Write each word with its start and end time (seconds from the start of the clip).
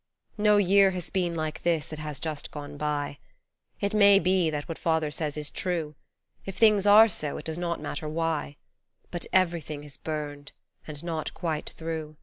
No 0.39 0.57
year 0.57 0.89
has 0.89 1.11
been 1.11 1.35
like 1.35 1.61
this 1.61 1.85
that 1.85 1.99
has 1.99 2.19
just 2.19 2.49
gone 2.49 2.75
by; 2.75 3.19
It 3.79 3.93
may 3.93 4.17
be 4.17 4.49
that 4.49 4.67
what 4.67 4.79
Father 4.79 5.11
says 5.11 5.37
is 5.37 5.51
true, 5.51 5.93
If 6.43 6.57
things 6.57 6.87
are 6.87 7.07
so 7.07 7.37
it 7.37 7.45
does 7.45 7.59
not 7.59 7.79
matter 7.79 8.09
why: 8.09 8.57
But 9.11 9.27
everything 9.31 9.83
has 9.83 9.97
burned, 9.97 10.53
and 10.87 11.03
not 11.03 11.31
quite 11.35 11.75
through. 11.77 12.15